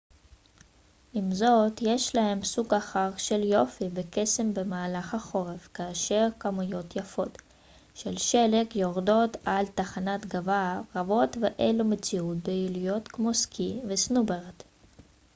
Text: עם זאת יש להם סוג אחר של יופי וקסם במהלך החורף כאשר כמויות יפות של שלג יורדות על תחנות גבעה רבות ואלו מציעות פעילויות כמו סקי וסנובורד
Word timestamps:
עם 1.13 1.31
זאת 1.31 1.81
יש 1.81 2.15
להם 2.15 2.43
סוג 2.43 2.73
אחר 2.73 3.11
של 3.17 3.43
יופי 3.43 3.85
וקסם 3.93 4.53
במהלך 4.53 5.13
החורף 5.15 5.69
כאשר 5.73 6.27
כמויות 6.39 6.95
יפות 6.95 7.37
של 7.95 8.17
שלג 8.17 8.75
יורדות 8.75 9.37
על 9.45 9.65
תחנות 9.75 10.25
גבעה 10.25 10.81
רבות 10.95 11.37
ואלו 11.41 11.85
מציעות 11.85 12.37
פעילויות 12.43 13.07
כמו 13.07 13.33
סקי 13.33 13.79
וסנובורד 13.89 14.55